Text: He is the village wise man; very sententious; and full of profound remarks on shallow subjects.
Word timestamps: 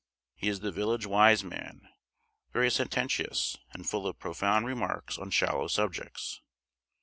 He 0.33 0.47
is 0.49 0.61
the 0.61 0.71
village 0.71 1.05
wise 1.05 1.43
man; 1.43 1.87
very 2.53 2.71
sententious; 2.71 3.57
and 3.71 3.87
full 3.87 4.07
of 4.07 4.17
profound 4.17 4.65
remarks 4.65 5.19
on 5.19 5.29
shallow 5.29 5.67
subjects. 5.67 6.41